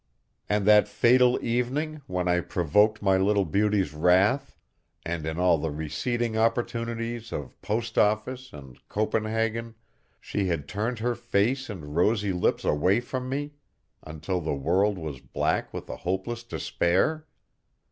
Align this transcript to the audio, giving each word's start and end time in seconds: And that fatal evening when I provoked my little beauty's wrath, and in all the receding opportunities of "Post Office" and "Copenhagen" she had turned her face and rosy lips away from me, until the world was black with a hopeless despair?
And 0.49 0.65
that 0.65 0.87
fatal 0.87 1.37
evening 1.45 2.01
when 2.07 2.27
I 2.27 2.39
provoked 2.41 3.03
my 3.03 3.17
little 3.17 3.45
beauty's 3.45 3.93
wrath, 3.93 4.57
and 5.05 5.27
in 5.27 5.37
all 5.37 5.59
the 5.59 5.69
receding 5.69 6.35
opportunities 6.35 7.31
of 7.31 7.61
"Post 7.61 7.99
Office" 7.99 8.51
and 8.51 8.79
"Copenhagen" 8.89 9.75
she 10.19 10.47
had 10.47 10.67
turned 10.67 10.97
her 10.97 11.13
face 11.13 11.69
and 11.69 11.95
rosy 11.95 12.33
lips 12.33 12.65
away 12.65 12.99
from 12.99 13.29
me, 13.29 13.51
until 14.01 14.41
the 14.41 14.55
world 14.55 14.97
was 14.97 15.19
black 15.19 15.71
with 15.71 15.87
a 15.87 15.97
hopeless 15.97 16.43
despair? 16.43 17.27